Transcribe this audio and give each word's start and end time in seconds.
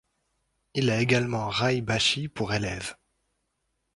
Il 0.73 0.89
a 0.89 0.99
également 0.99 1.47
Rai 1.49 1.81
bashi 1.81 2.27
pour 2.27 2.55
élève. 2.55 2.95